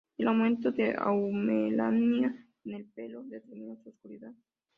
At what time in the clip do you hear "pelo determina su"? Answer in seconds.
2.85-3.89